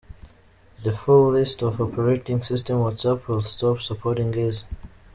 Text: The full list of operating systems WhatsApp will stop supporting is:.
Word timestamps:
The 0.81 0.93
full 0.93 1.29
list 1.29 1.61
of 1.61 1.79
operating 1.79 2.41
systems 2.41 2.79
WhatsApp 3.03 3.27
will 3.27 3.43
stop 3.43 3.81
supporting 3.81 4.33
is:. 4.33 4.65